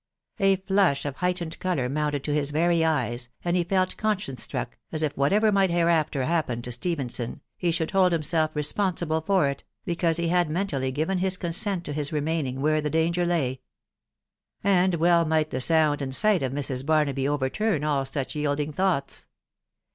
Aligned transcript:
A 0.39 0.55
flush 0.55 1.05
of 1.05 1.17
heightened 1.17 1.59
colour 1.59 1.87
mounted 1.87 2.23
to 2.23 2.33
his 2.33 2.49
very 2.49 2.83
eyes, 2.83 3.29
and 3.45 3.55
he 3.55 3.63
felt 3.63 3.97
conscience 3.97 4.41
struck, 4.41 4.79
as 4.91 5.03
if 5.03 5.15
whatever 5.15 5.51
might 5.51 5.69
hereafter 5.69 6.23
happen 6.23 6.63
to 6.63 6.71
Stephenson, 6.71 7.39
he 7.55 7.69
should 7.69 7.91
hold 7.91 8.11
himself 8.11 8.55
respon 8.55 8.93
sible 8.97 9.23
for 9.23 9.47
it, 9.47 9.63
because 9.85 10.17
he 10.17 10.29
had 10.29 10.49
mentally 10.49 10.91
given 10.91 11.19
his 11.19 11.37
consent 11.37 11.83
to 11.83 11.93
his 11.93 12.11
re 12.11 12.19
maining 12.19 12.55
where 12.55 12.81
the 12.81 12.89
danger 12.89 13.27
lay. 13.27 13.61
And 14.63 14.95
well 14.95 15.23
might 15.23 15.51
the 15.51 15.61
sound 15.61 16.01
and 16.01 16.15
sight 16.15 16.41
of 16.41 16.51
Mrs. 16.51 16.83
Barnaby 16.83 17.27
overturn 17.27 17.83
all 17.83 18.03
such 18.03 18.33
yielding 18.33 18.73
thoughts. 18.73 19.27